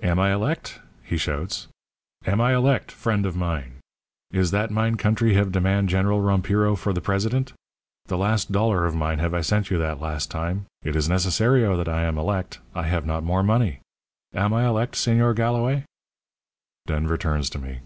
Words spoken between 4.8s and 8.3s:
country have demand General Rompiro for the president? The